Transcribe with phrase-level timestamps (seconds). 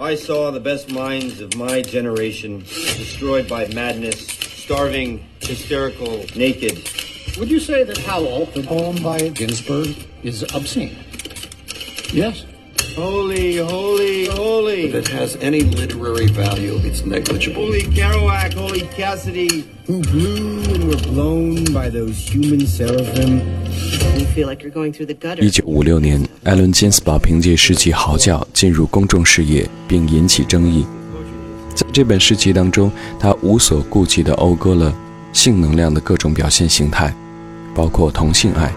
[0.00, 6.88] I saw the best minds of my generation destroyed by madness, starving, hysterical, naked.
[7.38, 10.96] Would you say that Howl, the poem by Ginsberg, is obscene?
[12.14, 12.46] Yes.
[12.94, 14.84] Holy, holy, holy.
[14.86, 17.66] If it has any literary value, it's negligible.
[17.66, 19.68] Holy Kerouac, holy Cassidy.
[19.84, 23.69] Who blew and were blown by those human seraphim.
[25.40, 30.86] 一九五六年，艾伦·金斯堡凭借诗集《嚎叫》进入公众视野，并引起争议。
[31.74, 34.94] 在这本诗集当中，他无所顾忌地讴歌了
[35.32, 37.12] 性能量的各种表现形态，
[37.74, 38.72] 包括同性爱。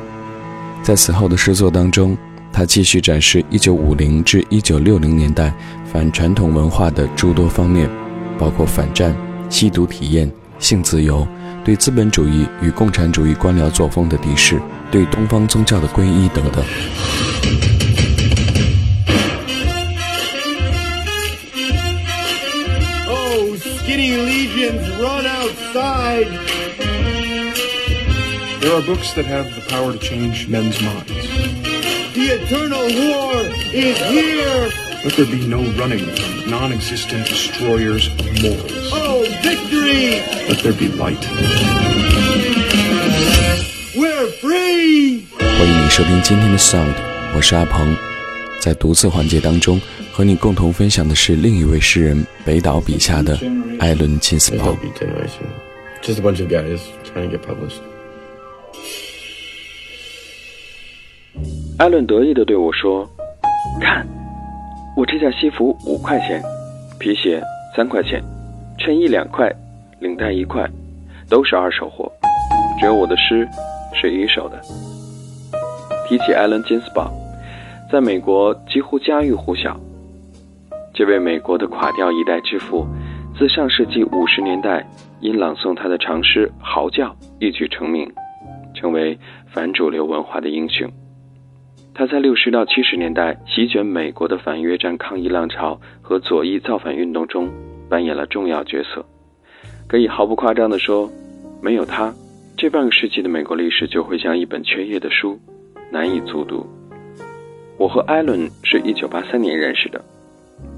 [0.82, 2.18] 在此后的诗作当中，
[2.52, 5.54] 他继续展示1950至1960年代
[5.92, 7.88] 反传统文化的诸多方面，
[8.40, 9.16] 包括反战、
[9.50, 11.28] 吸毒体验、性自由、
[11.65, 16.65] 对资本主义与共产主义官僚作风的敌视、对东方宗教的皈依等等。
[23.09, 26.29] Oh, skinny legions, run outside!
[28.61, 31.13] There are books that have the power to change men's minds.
[32.15, 34.71] The eternal war is here!
[35.05, 39.02] Let there be no running from non existent destroyers of morals.
[39.94, 41.22] A baby light.
[43.96, 45.22] We're free.
[45.38, 46.96] 欢迎你收听今天的 Sound，
[47.36, 47.96] 我是阿鹏。
[48.60, 49.80] 在独自环节当中，
[50.12, 53.38] 和你共同分享的是另一位诗人北岛笔下的
[53.80, 54.76] 艾伦·金斯堡。
[56.02, 57.78] Just a bunch of guys trying to get published.
[61.78, 63.08] 艾伦得意地对我说
[63.80, 64.08] ：“看，
[64.98, 66.42] 我这件西服五块钱，
[66.98, 67.40] 皮鞋
[67.78, 68.24] 三块钱，
[68.80, 69.54] 衬衣两块，
[70.04, 70.70] 领带一块，
[71.30, 72.12] 都是二手货，
[72.78, 73.48] 只有我的诗
[73.94, 74.62] 是一手的。”
[76.08, 77.10] 提起艾伦·金斯堡，
[77.90, 79.80] 在美国几乎家喻户晓。
[80.94, 82.86] 这位美国的垮掉一代之父，
[83.38, 84.86] 自上世纪五十年代
[85.22, 87.08] 因朗诵他的长诗《嚎叫》
[87.40, 88.12] 一举成名，
[88.76, 90.88] 成为反主流文化的英雄。
[91.96, 97.50] 他在六十到七十年代席卷美国的反越战抗议浪潮和左翼造反运动中
[97.90, 99.06] 扮演了重要角色。
[99.88, 101.10] 可以毫不夸张地说，
[101.62, 102.14] 没有他，
[102.58, 105.40] 这半个世纪的美国历史就会像一本缺页的书，
[105.92, 106.66] 难以卒读。
[107.78, 110.04] 我和艾伦是一九八三年认识的，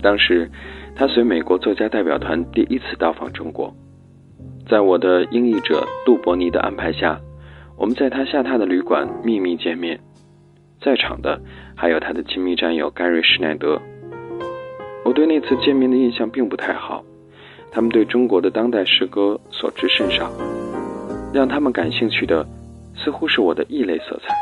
[0.01, 0.49] 当时
[0.95, 3.73] 他随美国作家代表团第一次到访中国，
[4.67, 7.19] 在我的英译者杜伯尼的安排下，
[7.77, 9.99] 我们在他下榻的旅馆秘密见面。
[10.81, 11.41] 在场的
[11.75, 13.81] 还有他的亲密战友盖瑞·施耐德。
[15.03, 17.03] 我对那次见面的印象并不太好，
[17.75, 20.31] 他们对中国的当代诗歌所知甚少，
[21.33, 22.47] 让他们感兴趣的
[22.95, 24.33] 似乎是我的异类色彩。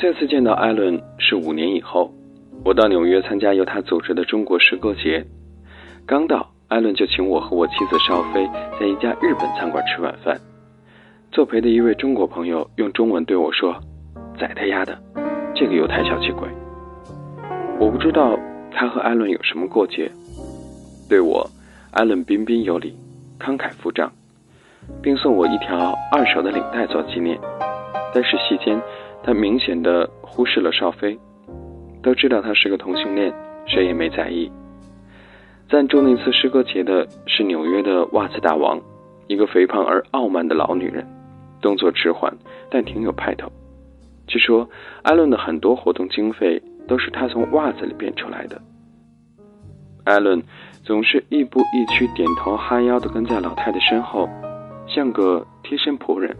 [0.00, 2.14] 再次见到艾伦是五年以后，
[2.64, 5.26] 我到纽约参加由他组织的中国诗歌节，
[6.06, 10.40] 刚到，艾伦就请我和我妻子邵飞在一家日本餐馆吃晚饭。
[11.32, 13.74] 作陪的一位中国朋友用中文对我说。
[14.38, 14.96] 宰他丫的！
[15.52, 16.48] 这个犹太小气鬼！
[17.80, 18.38] 我不知道
[18.70, 20.08] 他和艾伦有什么过节。
[21.08, 21.48] 对我，
[21.92, 22.94] 艾伦彬彬有礼，
[23.40, 24.12] 慷慨付账，
[25.00, 27.38] 并送我一条二手的领带做纪念。
[28.14, 28.78] 但是席间，
[29.22, 31.18] 他明显的忽视了邵飞。
[32.02, 33.32] 都知道他是个同性恋，
[33.66, 34.50] 谁也没在意。
[35.70, 38.78] 赞助那次诗歌节的是纽约的袜子大王，
[39.26, 41.06] 一个肥胖而傲慢的老女人，
[41.60, 42.32] 动作迟缓，
[42.70, 43.50] 但挺有派头。
[44.26, 44.68] 据说，
[45.02, 48.60] 艾伦的很多活动经费都是他从袜子里变出来的。
[50.04, 50.42] 艾伦
[50.88, 54.26] 总是亦步亦趋、点头哈腰的跟在老太太身后，
[54.86, 56.34] 像个贴身仆人，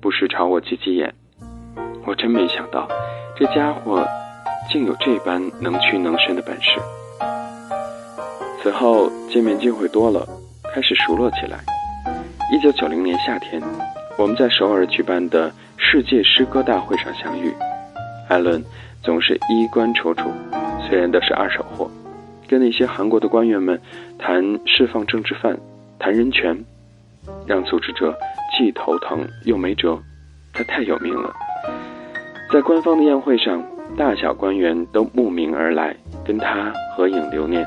[0.00, 1.14] 不时朝我挤挤眼。
[2.06, 2.88] 我真没想到，
[3.36, 4.08] 这家伙
[4.70, 6.80] 竟有这般能屈能伸的本事。
[8.62, 10.26] 此后见面机会多了，
[10.72, 11.58] 开始熟络起来。
[12.50, 13.62] 一九九零年夏天，
[14.16, 17.52] 我们在首尔举办的世界诗歌大会上相遇，
[18.30, 18.64] 艾伦
[19.02, 20.30] 总是衣冠楚楚，
[20.88, 21.90] 虽然都是二手货，
[22.48, 23.80] 跟那些韩国的官员们
[24.18, 25.56] 谈释放政治犯、
[25.98, 26.58] 谈人权，
[27.46, 28.16] 让组织者
[28.56, 29.96] 既头疼又没辙。
[30.52, 31.32] 他太有名了，
[32.52, 33.62] 在官方的宴会上，
[33.96, 37.64] 大小官员都慕名而来跟他合影留念。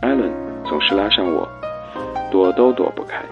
[0.00, 0.30] 艾伦
[0.64, 1.46] 总是拉上我，
[2.30, 3.22] 躲都躲不开。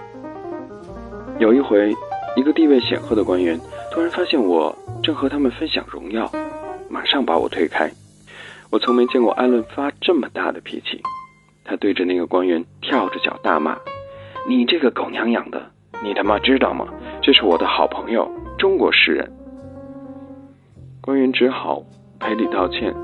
[1.38, 1.94] 有一回，
[2.36, 3.58] 一个地位显赫的官员
[3.90, 6.30] 突然发现我正和他们分享荣耀，
[6.90, 7.90] 马上把我推开。
[8.70, 11.00] 我从没见过艾伦发这么大的脾气，
[11.64, 13.78] 他对着那个官员跳着脚大骂
[14.46, 15.70] ：“你这个狗娘养的，
[16.02, 16.86] 你他妈知道吗？
[17.22, 19.32] 这是我的好朋友，中国诗人。”
[21.00, 21.82] 官员只好
[22.20, 22.94] 赔礼道歉，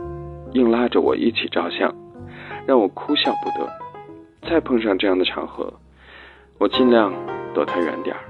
[0.52, 1.94] 硬拉着我一起照相，
[2.66, 3.66] 让我哭笑不得。
[4.46, 5.72] 再碰上这样的场合，
[6.58, 7.10] 我尽量
[7.54, 8.20] 躲他远点儿。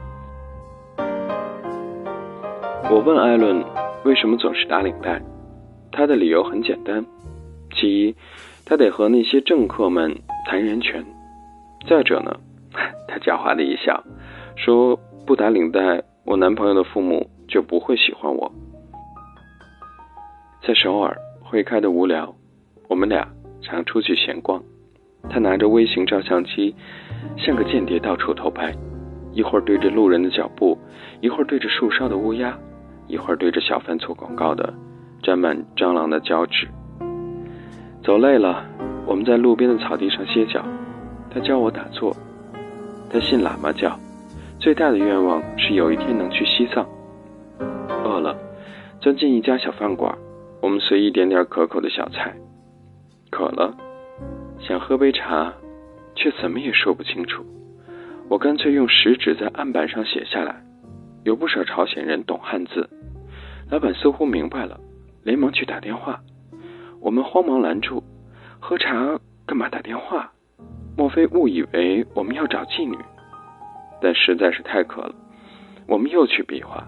[2.89, 3.65] 我问艾伦
[4.05, 5.21] 为什么总是打领带，
[5.97, 7.05] 他的理由很简单：
[7.73, 8.17] 其一，
[8.67, 10.13] 他得和那些政客们
[10.45, 11.01] 谈人权；
[11.89, 12.37] 再者呢，
[13.07, 14.03] 他狡猾的一笑，
[14.57, 18.53] 说不打领带，我男朋友的父母就不会喜欢我。
[20.67, 22.35] 在首尔会开的无聊，
[22.89, 23.29] 我们俩
[23.63, 24.61] 常出去闲逛。
[25.31, 26.75] 他拿着微型照相机，
[27.39, 28.75] 像个间谍到处偷拍，
[29.33, 30.77] 一会儿对着路人的脚步，
[31.21, 32.59] 一会儿对着树梢的乌鸦，
[33.07, 34.75] 一会儿对着小贩做广告的
[35.25, 36.69] 沾满蟑螂的脚趾。
[38.05, 38.63] 走累了，
[39.07, 40.63] 我们在路边的草地上歇脚。
[41.31, 42.15] 他教我打坐。
[43.11, 43.99] 他信喇嘛教，
[44.61, 46.87] 最大的愿望是有一天能去西藏。
[48.05, 48.37] 饿了，
[49.01, 50.15] 钻进一家小饭馆。
[50.61, 52.35] 我们随意点点可口的小菜，
[53.31, 53.75] 渴了，
[54.61, 55.53] 想喝杯茶，
[56.15, 57.43] 却怎么也说不清楚。
[58.29, 60.63] 我干脆用食指在案板上写下来。
[61.25, 62.89] 有不少朝鲜人懂汉字，
[63.71, 64.79] 老板似乎明白了，
[65.25, 66.21] 连忙去打电话。
[67.01, 68.03] 我们慌忙拦住，
[68.61, 70.31] 喝茶干嘛打电话？
[70.97, 72.97] 莫非误以为我们要找妓女？
[74.01, 75.15] 但实在是太渴了，
[75.87, 76.87] 我们又去比划，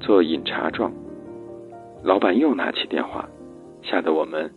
[0.00, 0.92] 做饮茶状。
[2.04, 3.26] 老板又拿起电话，
[3.82, 4.52] 吓得我们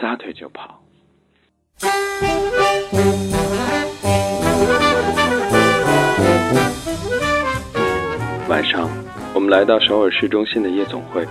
[0.00, 0.80] 撒腿就跑。
[8.48, 8.88] 晚上，
[9.34, 11.26] 我们来到首尔市中心的夜总会，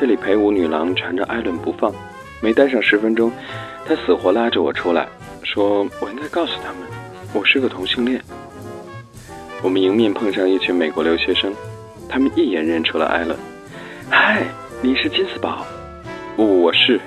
[0.00, 1.92] 这里陪舞女郎缠着艾伦不放，
[2.40, 3.32] 没待上十分钟，
[3.84, 5.08] 他死活拉着我出来，
[5.42, 6.88] 说我应该告诉他们，
[7.32, 8.22] 我是个同性恋。
[9.60, 11.52] 我们迎面碰上一群美国留学生，
[12.08, 13.36] 他们一眼认出了艾伦，
[14.08, 14.46] 嗨。
[14.80, 15.66] 你是金斯堡？
[16.36, 17.00] 不，我是。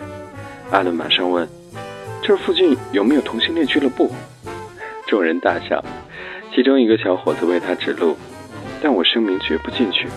[0.70, 1.48] 艾伦马上问
[2.22, 4.12] ：“这附近有没有同性恋俱乐部？”
[5.08, 5.82] 众人大笑，
[6.54, 8.18] 其中一个小伙子为他指路，
[8.82, 10.10] 但我声明绝不进去。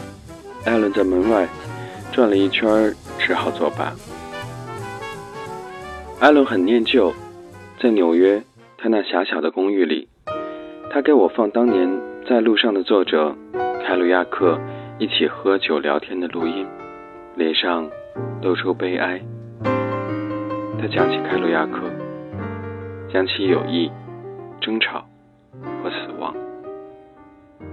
[0.65, 1.47] 艾伦在门外
[2.14, 3.93] 转了一圈，只好作罢。
[6.20, 7.12] 艾伦很念旧，
[7.81, 8.40] 在纽约
[8.78, 10.06] 他那狭小的公寓里，
[10.93, 13.34] 他给我放当年在路上的作者
[13.84, 14.56] 凯鲁亚克
[15.00, 16.64] 一起喝酒聊天的录音。
[17.34, 17.90] 脸上
[18.40, 19.20] 露出悲哀。
[19.64, 21.81] 他讲起凯鲁亚克，
[23.12, 23.90] 讲起友谊、
[24.61, 25.05] 争吵
[25.82, 26.32] 和死亡。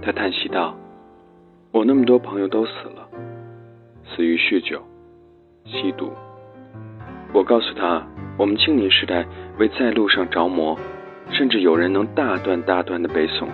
[0.02, 0.76] 他叹息道
[1.70, 3.06] ：“我那么多朋友都死了，
[4.04, 4.82] 死于酗酒、
[5.64, 6.12] 吸毒。”
[7.32, 8.06] 我告诉他，
[8.38, 9.26] 我们青年时代
[9.58, 10.78] 为在路上着魔，
[11.30, 13.48] 甚至有人能大段大段的背诵。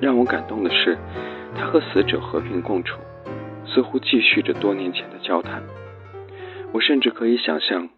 [0.00, 0.98] 让我感动的是，
[1.56, 2.98] 他和死者和平共处。
[3.64, 5.62] 似乎继续着多年前的交谈，
[6.72, 7.88] 我甚至可以想象，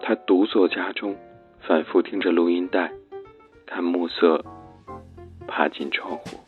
[0.00, 1.14] 他独坐家中，
[1.60, 2.90] 反复听着录音带，
[3.64, 4.44] 看暮色
[5.46, 6.40] 爬进窗户。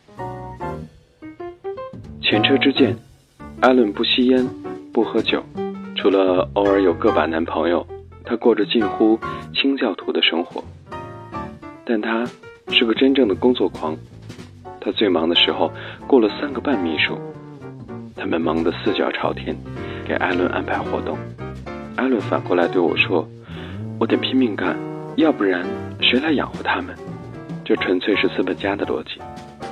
[2.21, 2.97] 前车之鉴，
[3.61, 4.47] 艾伦不吸烟，
[4.93, 5.43] 不喝酒，
[5.97, 7.87] 除了偶尔有个把男朋友，
[8.25, 9.19] 他过着近乎
[9.55, 10.63] 清教徒的生活。
[11.87, 12.25] 但他
[12.69, 13.97] 是个真正的工作狂，
[14.81, 15.71] 他最忙的时候
[16.07, 17.19] 雇了三个半秘书。
[18.17, 19.57] 他们忙得四脚朝天，
[20.07, 21.17] 给艾伦安排活动。
[21.97, 23.27] 艾伦反过来对我说
[23.99, 24.77] ：“我得拼命干，
[25.17, 25.65] 要不然
[26.01, 26.95] 谁来养活他们？”
[27.65, 29.21] 这纯粹是资本家的逻辑。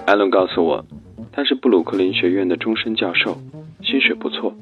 [0.06, 0.84] 艾伦告诉我，
[1.32, 3.36] 他是布鲁克林学院的终身教授，
[3.82, 4.54] 薪水不错，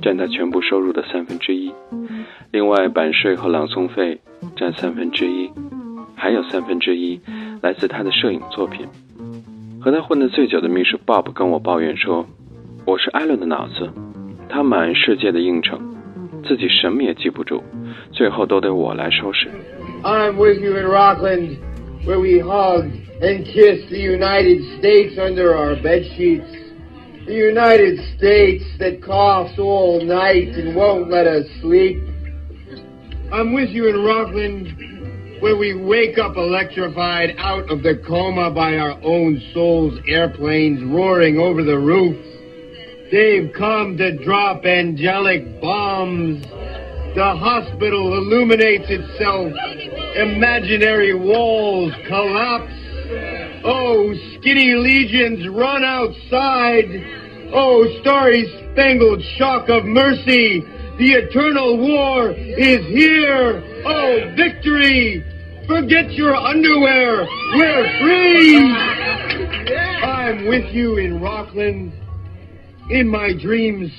[0.00, 1.72] 占他全部收入的三分之一。
[2.52, 4.20] 另外，版税和朗诵费
[4.54, 5.50] 占三分之一，
[6.14, 7.20] 还有三分之一
[7.60, 8.86] 来自他的摄影作品。
[9.80, 12.24] 和他混得最久的秘书 Bob 跟我抱怨说。
[12.84, 13.90] 我是艾伦的脑子，
[14.48, 15.78] 他满世界的应承，
[16.44, 17.62] 自己什么也记不住，
[18.12, 19.48] 最后都得我来收拾。
[20.02, 21.56] I'm with you in Rockland,
[22.04, 22.84] where we hug
[23.22, 26.50] and kiss the United States under our bed sheets.
[27.26, 32.02] The United States that coughs all night and won't let us sleep.
[33.32, 38.76] I'm with you in Rockland, where we wake up electrified out of the coma by
[38.76, 42.28] our own souls' airplanes roaring over the roofs.
[43.12, 46.42] They've come to drop angelic bombs.
[47.14, 49.52] The hospital illuminates itself.
[50.16, 52.72] Imaginary walls collapse.
[53.64, 56.86] Oh, skinny legions run outside.
[57.54, 60.60] Oh, starry spangled shock of mercy.
[60.98, 63.62] The eternal war is here.
[63.86, 65.24] Oh, victory.
[65.66, 67.26] Forget your underwear.
[67.54, 68.58] We're free.
[70.04, 71.92] I'm with you in Rockland.
[72.90, 73.90] In my dreams,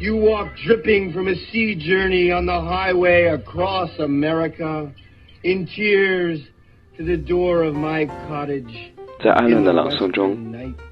[0.00, 4.92] You walk dripping from a sea journey on the highway across America,
[5.42, 6.40] in tears
[6.96, 8.90] to the door of my cottage.
[9.22, 10.36] 在艾伦的朗诵中，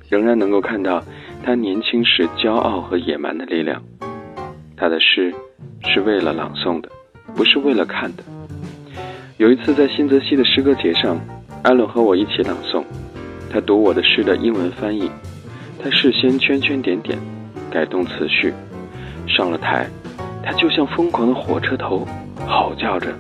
[0.09, 1.03] 仍然能够看到
[1.45, 3.83] 他年轻时骄傲和野蛮的力量。
[4.76, 5.35] 他的诗
[5.85, 6.88] 是为了朗诵的，
[7.35, 8.23] 不是为了看的。
[9.38, 11.19] 有一次在新泽西的诗歌节上，
[11.62, 12.85] 艾伦和我一起朗诵，
[13.50, 15.11] 他读我的诗的英文翻译，
[15.83, 17.19] 他事先圈圈点点，
[17.71, 18.53] 改动词序。
[19.29, 19.87] 上了台，
[20.43, 22.07] 他就像疯狂的火车头，
[22.47, 23.15] 嚎叫着，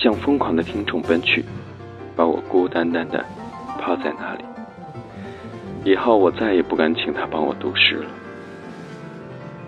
[0.00, 1.44] 向疯狂的听众奔去，
[2.14, 3.24] 把我孤单单的
[3.80, 4.44] 抛在那里。
[5.84, 8.06] 以后我再也不敢请他帮我读诗了。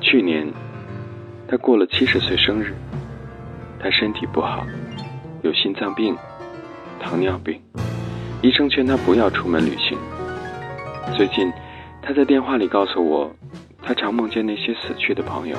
[0.01, 0.47] 去年，
[1.49, 2.75] 他过了七十岁生日，
[3.79, 4.65] 他身体不好，
[5.43, 6.17] 有心脏病、
[7.01, 7.61] 糖尿病，
[8.43, 9.99] 医生劝他不要出门旅行。
[11.17, 11.53] 最近，
[12.01, 13.31] 他在电话里告诉我。
[13.83, 15.57] 他常梦见那些死去的朋友，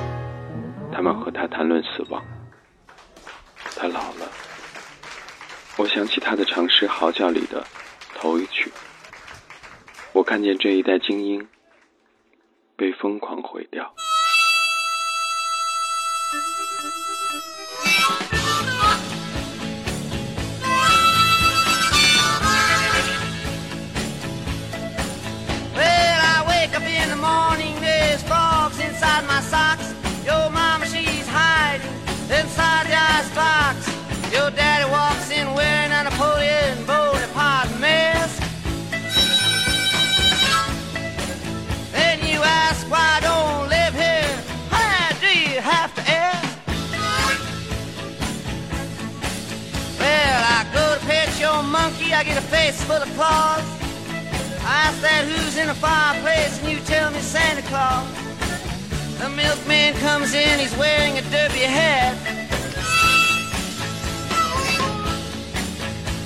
[0.92, 2.22] 他们和他谈论死亡。
[3.76, 4.30] 他老了，
[5.78, 7.66] 我想起他的长诗《嚎叫》里的
[8.14, 8.70] 头一曲。
[10.12, 11.48] 我看见这一代精英
[12.76, 13.94] 被疯狂毁掉。
[52.22, 53.64] I get a face full of claws.
[54.62, 58.06] I ask that who's in the fireplace, and you tell me Santa Claus.
[59.18, 62.14] The milkman comes in, he's wearing a derby hat.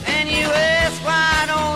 [0.06, 1.75] And you ask why I don't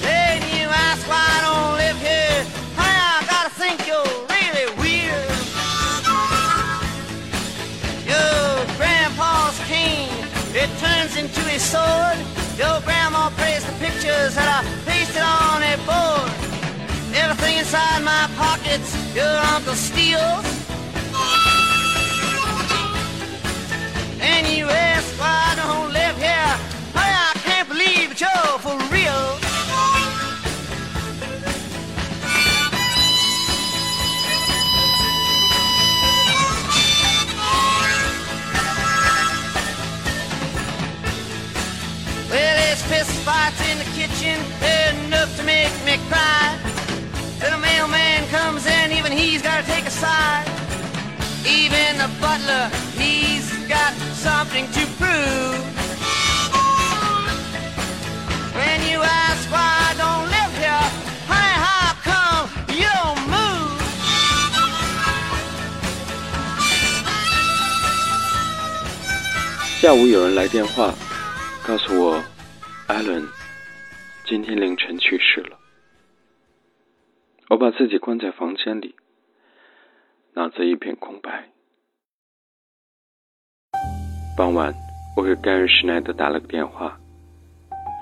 [0.00, 2.46] Then you ask why I don't live here.
[2.78, 5.28] I gotta think you're really weird.
[8.08, 10.08] Your grandpa's cane,
[10.54, 12.18] it turns into sword.
[12.56, 13.28] Your grandma
[13.66, 16.32] the pictures I pasted on a board.
[17.14, 20.63] Everything inside my pockets, your uncle steals.
[25.26, 26.54] I don't live here.
[26.94, 29.22] I can't believe you're for real.
[42.30, 42.82] Well, there's
[43.70, 44.38] in the kitchen,
[45.06, 46.58] enough to make me cry.
[47.38, 50.46] Then a mailman comes in, even he's gotta take a side.
[51.46, 53.33] Even the butler, got
[54.24, 55.60] something to prove.
[58.56, 60.86] When you ask why I don't live here,
[61.28, 62.48] honey, how come
[62.80, 63.76] you don't move?
[69.82, 70.94] 下午有人来电话，
[71.66, 72.24] 告诉我，
[72.86, 73.28] 艾伦
[74.24, 75.58] 今天凌晨去世了。
[77.50, 78.96] 我把自己关在房间里，
[80.32, 81.50] 脑子一片空白。
[84.36, 84.74] 傍晚，
[85.16, 86.98] 我给盖瑞·施奈德打了个电话，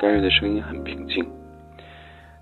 [0.01, 1.23] 盖瑞的声音很平静。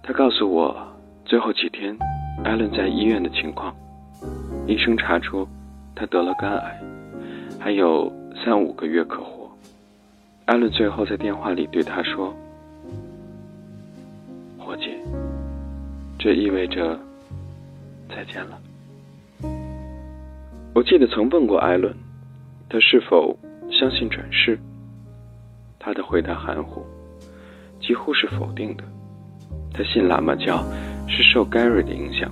[0.01, 0.77] 他告诉我，
[1.25, 1.97] 最后几天
[2.45, 3.75] 艾伦在医院的情况。
[4.69, 5.45] 医生查出
[5.97, 6.81] 他得了肝癌，
[7.59, 8.13] 还有
[8.45, 9.51] 三五个月可活。
[10.45, 12.33] 艾伦最后在电话里对他说
[14.57, 14.97] ：“伙计。”
[16.17, 16.97] 这意味着
[18.09, 18.57] 再见了。
[20.77, 21.93] 我记得曾问过艾伦，
[22.69, 23.37] 他是否
[23.71, 24.59] 相信转世。
[25.79, 26.85] 他的回答含糊，
[27.81, 28.85] 几乎是否定的。
[29.73, 30.63] 他信喇嘛教
[31.09, 32.31] 是受盖瑞的影响，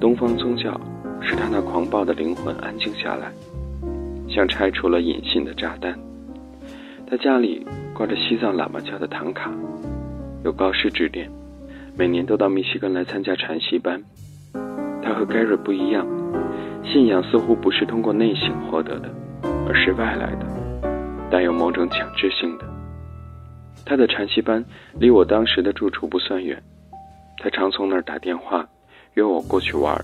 [0.00, 0.80] 东方宗教
[1.20, 3.30] 使他那狂暴的灵魂安静下来，
[4.28, 5.98] 像拆除了隐性的炸弹。
[7.06, 9.52] 他家里挂着西藏喇嘛教的唐卡，
[10.44, 11.30] 有高师指点。
[11.94, 14.02] 每年都到密西根来参加禅习班。
[15.02, 16.06] 他和盖瑞不一样，
[16.82, 19.10] 信仰似乎不是通过内省获得的，
[19.68, 20.46] 而是外来的，
[21.30, 22.64] 带有某种强制性的。
[23.84, 24.64] 他的禅习班
[24.94, 26.62] 离我当时的住处不算远，
[27.38, 28.66] 他常从那儿打电话
[29.14, 29.94] 约我过去玩，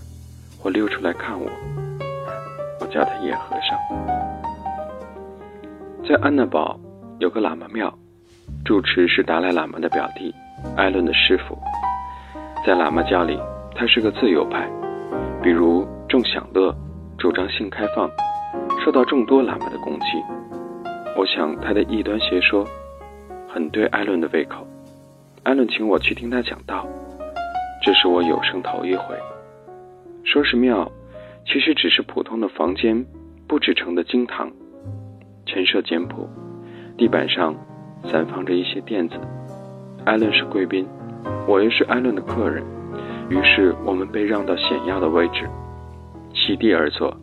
[0.61, 1.49] 或溜出来看我。
[2.81, 3.79] 我叫他野和尚。
[6.09, 6.79] 在安娜堡
[7.19, 7.93] 有个喇嘛庙，
[8.65, 10.35] 住持是达赖喇嘛的表弟，
[10.77, 11.59] 艾伦的师傅。
[12.67, 13.39] 在喇嘛教里，
[13.75, 14.69] 他是个自由派，
[15.43, 16.75] 比如重享乐，
[17.19, 18.11] 主张性开放，
[18.89, 20.07] 受到众多喇嘛的攻击。
[21.15, 22.67] 我想他的异端邪说
[23.47, 24.67] 很对艾伦的胃口。
[25.43, 26.87] 艾伦请我去听他讲道，
[27.83, 29.15] 这是我有生头一回。
[30.25, 30.91] 说是庙，
[31.45, 33.05] 其实只是普通的房间
[33.47, 34.51] 布置成的经堂，
[35.45, 36.27] 陈设简朴，
[36.97, 37.55] 地板上
[38.05, 39.17] 散放着一些垫子。
[40.07, 40.89] 艾伦是贵宾。
[41.47, 42.65] 我又是艾伦的客人，
[43.29, 45.47] 于是我们被让到显要的位置，
[46.33, 47.15] 席地而坐。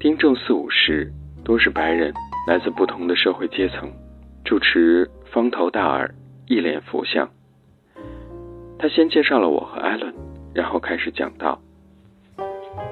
[0.00, 1.12] 听众四五十，
[1.44, 2.10] 都是白人，
[2.46, 3.86] 来自不同的社会阶层。
[4.46, 6.10] 主持方头大耳，
[6.46, 7.28] 一脸佛相。
[8.78, 10.10] 他先介绍了我和艾伦，
[10.54, 11.60] 然后开始讲道。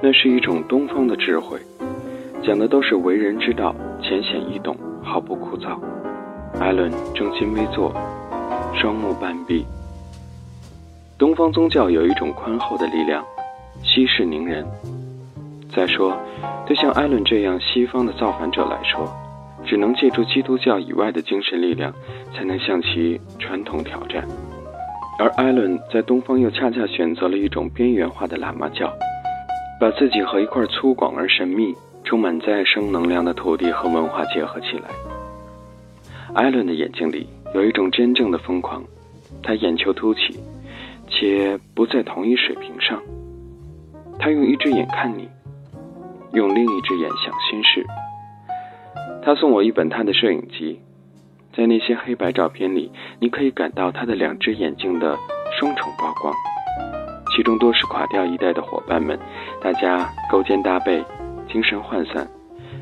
[0.02, 1.58] 那是一种东方的智慧，
[2.42, 5.80] 讲的都是为人之道，浅显易懂，毫不枯燥。
[6.60, 7.90] 艾伦正襟危坐，
[8.74, 9.64] 双目半闭。
[11.16, 13.24] 东方宗教有一种宽厚的力量，
[13.82, 14.62] 息事宁人。
[15.74, 16.16] 再说，
[16.66, 19.08] 对像艾伦这样西方的造反者来说，
[19.64, 21.92] 只能借助基督教以外的精神力量，
[22.34, 24.26] 才能向其传统挑战。
[25.18, 28.92] 而艾伦在东方又恰恰选择了一种边缘化的喇嘛教，
[29.80, 34.88] 把自己和一块粗犷而神秘、充满再生能量的土地和文化结合起来。
[36.34, 38.82] 艾伦的眼睛里有一种真正的疯狂，
[39.42, 40.38] 他眼球凸起。
[41.10, 43.00] 且不在同一水平上。
[44.18, 45.26] 他用一只眼看你，
[46.32, 47.86] 用另一只眼想心事。
[49.22, 50.80] 他送我一本他的摄影集，
[51.52, 55.16] 在那些黑白照片里，你可以感到他的两只眼睛的
[55.58, 56.34] 双重曝光。
[57.36, 59.18] 其中多是垮掉一代的伙伴们，
[59.60, 61.04] 大家勾肩搭背，
[61.50, 62.26] 精神涣散，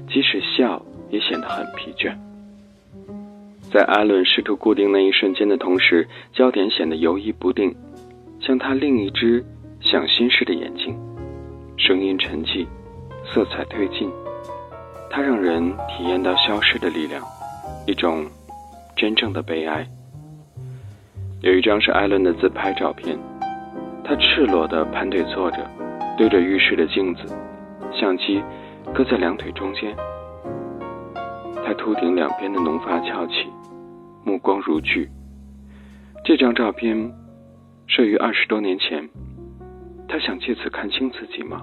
[0.08, 2.14] 即使笑也显得很疲倦。
[3.72, 7.74] 在阿伦试图固定那一瞬间的同时，焦点显得游移不定。
[8.40, 9.44] 像他另一只
[9.80, 10.96] 想心事的眼睛，
[11.76, 12.66] 声音沉寂，
[13.32, 14.10] 色彩推进，
[15.10, 17.22] 它让人体验到消失的力量，
[17.86, 18.26] 一种
[18.96, 19.86] 真正的悲哀。
[21.42, 23.18] 有一张是艾伦的自拍照片，
[24.04, 25.58] 他赤裸的盘腿坐着，
[26.16, 27.36] 对着浴室的镜子，
[27.92, 28.42] 相机
[28.94, 29.94] 搁在两腿中间，
[31.64, 33.46] 他秃顶两边的浓发翘起，
[34.24, 35.08] 目光如炬。
[36.24, 37.12] 这张照片。
[37.88, 39.08] 摄于二十多年前，
[40.08, 41.62] 他想借此看清自己吗？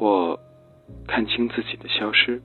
[0.00, 0.40] 或
[1.06, 2.40] 看清自己的消失？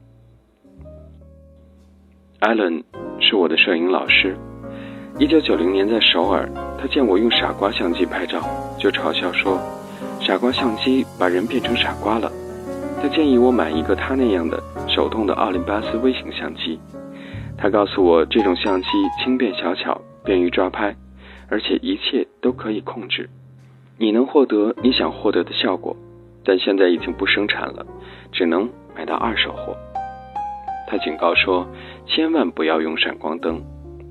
[2.39, 2.83] 艾伦
[3.21, 4.37] 是我的摄影老师。
[5.17, 8.41] 一九九零年在首尔，他见我用傻瓜相机拍照，
[8.77, 9.57] 就嘲笑说
[10.19, 12.29] ：“傻瓜相机把人变成傻瓜了。”
[13.01, 16.77] 他建议我买一个他那样的手动的奥林巴斯微型相机。
[17.57, 18.87] 他告诉我，这种相机
[19.23, 20.93] 轻便小巧，便于抓拍。
[21.47, 23.29] 而且一切都可以控制，
[23.97, 25.95] 你能获得你想获得的效果，
[26.45, 27.85] 但现在已经不生产了，
[28.31, 29.75] 只能买到二手货。
[30.87, 31.67] 他警告说，
[32.05, 33.59] 千万不要用闪光灯，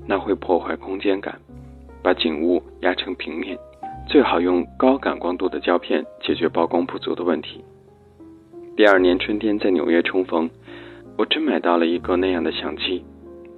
[0.05, 1.39] 那会破坏空间感，
[2.03, 3.57] 把景物压成平面。
[4.07, 7.63] 最好用高感光度的胶片解决曝光不足的问题。
[8.75, 10.49] 第二年春天在纽约重逢，
[11.17, 13.03] 我真买到了一个那样的相机。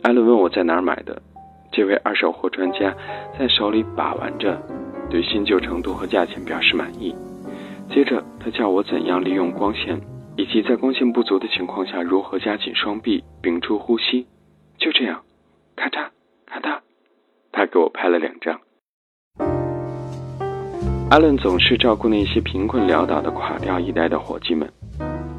[0.04, 1.22] 艾伦问我在哪儿买的。
[1.70, 2.96] 这位二手货专家
[3.38, 4.58] 在手里把玩着，
[5.10, 7.14] 对新旧程度和价钱表示满意。
[7.90, 10.00] 接着，他教我怎样利用光线，
[10.36, 14.28] 以及在光线不足的情况下如何夹紧双臂、屏住呼吸。
[14.78, 15.22] 就这样，
[15.76, 16.10] 咔嚓
[16.46, 16.80] 咔嚓，
[17.52, 18.60] 他给我拍了两张。
[21.10, 24.70] 阿伦总是照顾那些贫困潦倒的垮掉一代的伙计们。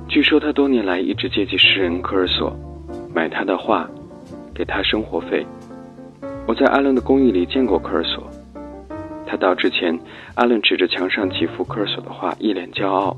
[0.08, 2.56] 据说他多年来一直接济诗人科尔索，
[3.14, 3.88] 买他的画，
[4.54, 5.46] 给他生活费。
[6.46, 8.26] 我在阿伦的公寓里见过科尔索。
[9.28, 9.96] 他到之前，
[10.36, 13.14] 阿伦指着墙上几幅科尔索的画，一脸骄傲。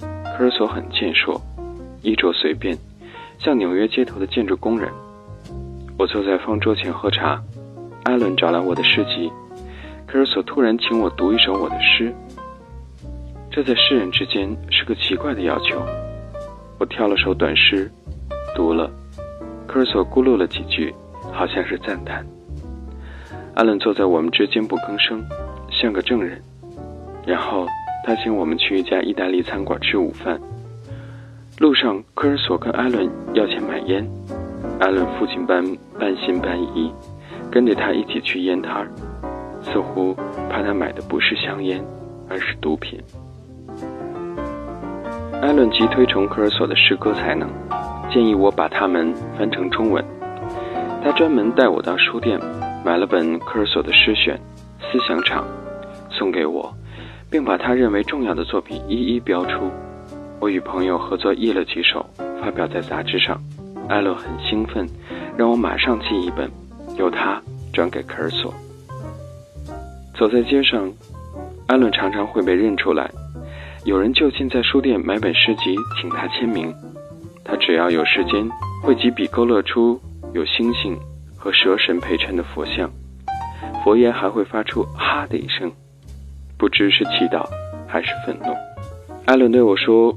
[0.00, 1.40] 科尔索很健硕，
[2.02, 2.78] 衣着随便，
[3.40, 4.88] 像纽约街头的建筑工人。
[5.98, 7.42] 我坐在方桌前喝茶，
[8.04, 9.28] 阿伦找来我的诗集，
[10.06, 12.14] 科尔索突然请我读一首我的诗。
[13.50, 15.82] 这在诗人之间是个奇怪的要求。
[16.78, 17.90] 我挑了首短诗，
[18.54, 18.88] 读了。
[19.66, 20.94] 科尔索咕噜了几句，
[21.32, 22.24] 好像是赞叹。
[23.56, 25.20] 阿伦坐在我们之间不吭声，
[25.80, 26.40] 像个证人。
[27.26, 27.66] 然后
[28.04, 30.40] 他请我们去一家意大利餐馆吃午饭。
[31.58, 34.06] 路上，科尔索跟艾伦要钱买烟。
[34.80, 35.64] 艾伦父亲般
[35.98, 36.92] 半信半疑，
[37.50, 38.88] 跟着他一起去烟摊儿，
[39.62, 40.14] 似乎
[40.48, 41.82] 怕他买的不是香烟，
[42.28, 43.00] 而是毒品。
[45.42, 47.48] 艾伦极推崇科尔索的诗歌才能，
[48.10, 50.04] 建议我把它们翻成中文。
[51.02, 52.40] 他专门带我到书店
[52.84, 54.36] 买了本科尔索的诗选
[54.92, 55.44] 《思想场》，
[56.18, 56.74] 送给我，
[57.30, 59.70] 并把他认为重要的作品一一标出。
[60.40, 62.04] 我与朋友合作译了几首，
[62.40, 63.40] 发表在杂志上。
[63.88, 64.86] 艾伦很兴奋，
[65.36, 66.50] 让我马上寄一本，
[66.98, 67.40] 由他
[67.72, 68.52] 转给科尔索。
[70.18, 70.92] 走在街上，
[71.68, 73.08] 艾伦常常会被认出来，
[73.84, 76.74] 有人就近在书店买本诗集，请他签名。
[77.44, 78.46] 他只要有时间，
[78.82, 79.98] 会几笔勾勒出。
[80.34, 80.94] 有星星
[81.38, 82.90] 和蛇神陪衬的佛像，
[83.82, 85.72] 佛爷还会发出“哈”的一声，
[86.58, 87.46] 不知是祈祷
[87.86, 88.52] 还是愤怒。
[89.26, 90.14] 艾伦对我说：“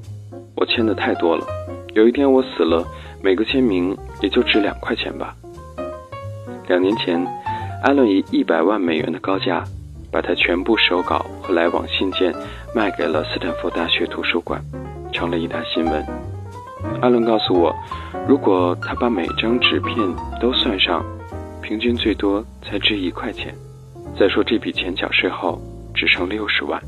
[0.58, 1.45] 我签的太多了，
[1.93, 2.84] 有一天我死了，
[3.21, 5.36] 每个签名也就值两块钱吧。”
[6.67, 7.23] 两年前，
[7.84, 9.63] 艾伦以一百万美元的高价，
[10.12, 12.34] 把他全部手稿和来往信件
[12.73, 14.62] 卖给了斯坦福大学图书馆，
[15.12, 16.06] 成了一大新闻。
[17.01, 17.75] 艾伦告诉我，
[18.27, 19.95] 如果他把每张纸片
[20.39, 21.06] 都算上，
[21.62, 23.54] 平均最多才值一块钱。
[24.17, 25.60] 再说这笔钱缴税后
[25.93, 26.82] 只剩六十万，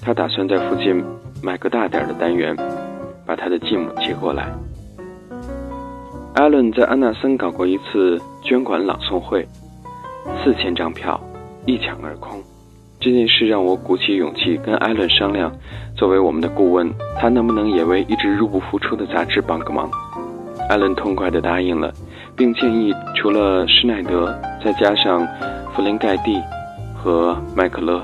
[0.00, 1.04] 他打算在附近
[1.42, 2.56] 买个大点的单元，
[3.26, 4.48] 把他的继母接过来。
[6.34, 9.46] 艾伦在安纳森搞过一次捐款朗诵会，
[10.42, 11.20] 四千张票
[11.66, 12.40] 一抢而空。
[13.00, 15.52] 这件事让我鼓起勇气跟艾伦商量，
[15.96, 19.90] 作为我们的顾问，他能不能也为一直入不敷出的杂志帮个忙？
[20.68, 21.92] 艾伦痛快地答应了，
[22.36, 25.26] 并建议除了施耐德，再加上
[25.74, 26.40] 弗林盖蒂
[26.94, 28.02] 和麦克勒。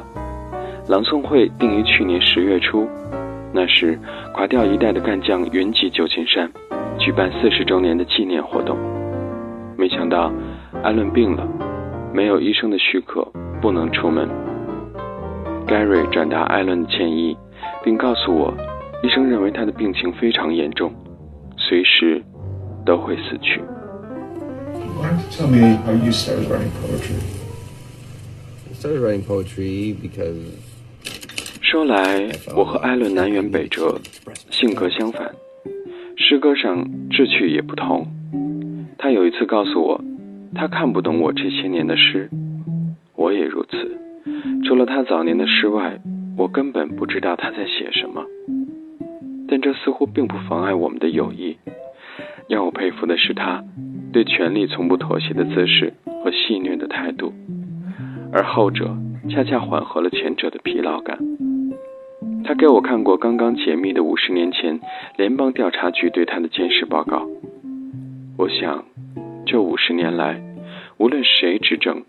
[0.86, 2.86] 朗诵会定于去年十月初，
[3.54, 3.98] 那时
[4.34, 6.50] 垮掉一代的干将云集旧金山，
[6.98, 8.76] 举办四十周年的纪念活动。
[9.78, 10.30] 没想到
[10.82, 11.48] 艾伦病了，
[12.12, 13.26] 没有医生的许可，
[13.62, 14.28] 不能出门。
[15.66, 17.34] Gary 转达艾伦的歉意，
[17.82, 18.52] 并告诉我，
[19.02, 20.92] 医生认为他的病情非常严重，
[21.56, 22.22] 随时
[22.84, 23.62] 都会死去。
[25.00, 27.16] Why don't you tell me how you started writing poetry?
[28.70, 30.36] I started writing poetry because
[31.74, 33.98] 说来，我和艾伦南辕北辙，
[34.48, 35.28] 性格相反，
[36.16, 38.06] 诗歌上志趣也不同。
[38.96, 40.00] 他有一次告诉我，
[40.54, 42.30] 他看不懂我这些年的诗，
[43.16, 43.76] 我也如此。
[44.64, 45.98] 除了他早年的诗外，
[46.38, 48.24] 我根本不知道他在写什么。
[49.48, 51.56] 但这似乎并不妨碍我们的友谊。
[52.48, 53.64] 让我佩服的是他
[54.12, 57.32] 对权力从不妥协的姿势和戏谑的态度，
[58.32, 58.96] 而后者
[59.28, 61.18] 恰恰缓和了前者的疲劳感。
[62.44, 64.80] 他给我看过刚刚解密的五十年前
[65.16, 67.26] 联邦调查局对他的监视报告。
[68.36, 68.84] 我想，
[69.46, 70.42] 这五十年来，
[70.98, 72.02] 无论谁执政。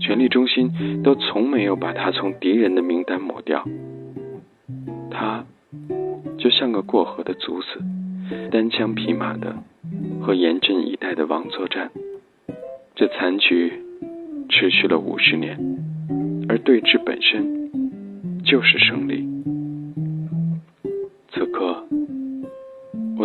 [0.00, 3.68] 权力中心都从没有把他从敌人的名单抹掉，
[5.10, 5.44] 他
[6.38, 7.66] 就像个过河的卒子，
[8.50, 9.54] 单枪匹马的
[10.22, 11.90] 和严阵以待的王作战。
[12.94, 13.74] 这残局
[14.48, 15.58] 持续了五十年，
[16.48, 17.70] 而对峙本身
[18.42, 19.28] 就是胜利。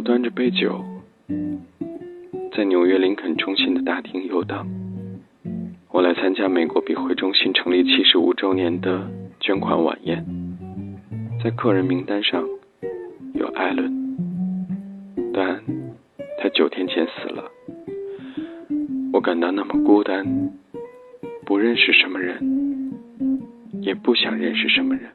[0.05, 0.85] 端着杯酒，
[2.55, 4.67] 在纽约林肯中心的大厅游荡。
[5.89, 10.23] 我来参加美国笔会中心成立七十五周年的捐款晚宴，
[11.43, 12.47] 在客人名单上
[13.33, 14.15] 有艾伦，
[15.33, 15.59] 但
[16.39, 17.43] 他九天前死了。
[19.11, 20.23] 我感到那么孤单，
[21.47, 22.93] 不认识什么人，
[23.81, 25.14] 也不想认识什么人。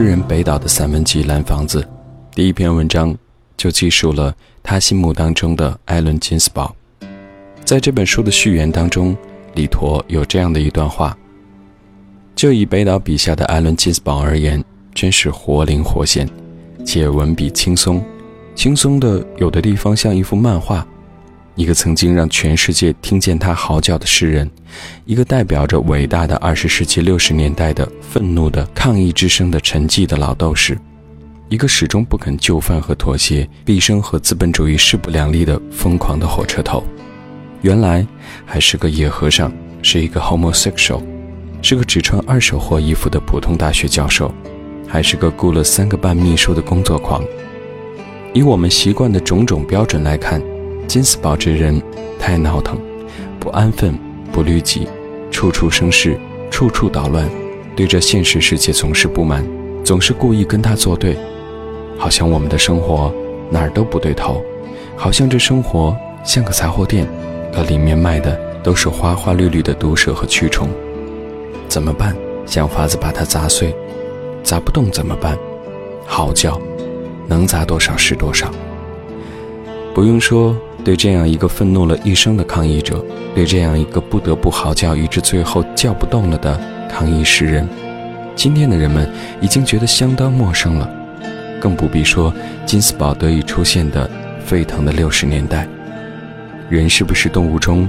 [0.00, 1.82] 诗人北岛的散文集《蓝房子》，
[2.34, 3.14] 第一篇文章
[3.54, 6.74] 就记述了他心目当中的艾伦·金斯堡。
[7.66, 9.14] 在这本书的序言当中，
[9.54, 11.14] 李陀有这样的一段话：
[12.34, 16.26] 就以北岛笔下的艾伦·金斯堡而言，真是活灵活现，
[16.82, 18.02] 且文笔轻松，
[18.54, 20.86] 轻松的有的地方像一幅漫画。
[21.60, 24.50] 一个曾经让全世界听见他嚎叫的诗人，
[25.04, 30.78] 一个代表着伟大的二十世纪六十年代的愤怒的抗议之声的沉寂的老斗士，
[31.50, 36.82] 一个始终不肯就范和妥协，毕生和资本主义势不两立的疯狂的火车头。
[37.60, 38.06] 原来
[38.46, 41.02] 还是个野和尚，是一个 homosexual，
[41.60, 44.32] 是个只穿二手货衣服的普通大学教授，
[44.88, 47.22] 还是个雇了三个半秘书的工作狂。
[48.32, 50.42] 以我们习惯的种种标准来看。
[50.90, 51.80] 金斯堡这人
[52.18, 52.76] 太闹腾，
[53.38, 53.96] 不安分，
[54.32, 54.88] 不律己，
[55.30, 56.18] 处处生事，
[56.50, 57.30] 处处捣乱，
[57.76, 59.46] 对这现实世界总是不满，
[59.84, 61.16] 总是故意跟他作对，
[61.96, 63.14] 好像我们的生活
[63.50, 64.42] 哪儿都不对头，
[64.96, 67.06] 好像这生活像个杂货店，
[67.54, 70.68] 可里面卖的都是花花绿绿的毒蛇和蛆虫。
[71.68, 72.16] 怎么办？
[72.46, 73.72] 想法子把它砸碎，
[74.42, 75.38] 砸不动怎么办？
[76.04, 76.60] 嚎叫，
[77.28, 78.50] 能砸多少是多少。
[79.94, 80.56] 不用说。
[80.82, 87.68] 对这样一个愤怒了一生的抗议者，对这样一个不得不嚎叫以致最后叫不动了的抗议诗人，
[88.34, 89.06] 今天的人们
[89.42, 90.90] 已经觉得相当陌生了，
[91.60, 92.32] 更不必说
[92.64, 94.10] 金斯堡得以出现的
[94.42, 95.68] 沸腾的六十年代。
[96.70, 97.86] 人是不是动物中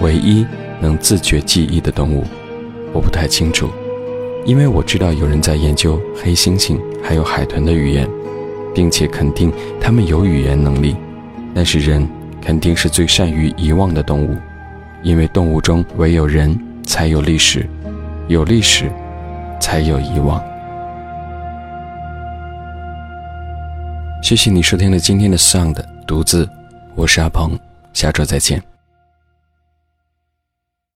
[0.00, 0.46] 唯一
[0.80, 2.24] 能自觉记忆的动物？
[2.94, 3.68] 我不太清楚，
[4.46, 8.08] 因为我知道有人在研究黑猩猩还有海豚的语言，
[8.74, 10.96] 并且肯定他们有语言能力，
[11.54, 12.08] 但是人。
[12.42, 14.34] 肯定是最善于遗忘的动物，
[15.02, 17.68] 因为动物中唯有人才有历史，
[18.28, 18.90] 有历史
[19.60, 20.42] 才有遗忘。
[24.22, 26.48] 谢谢你收听了今天的 Sound 独自，
[26.94, 27.58] 我是阿鹏，
[27.92, 28.69] 下周再见。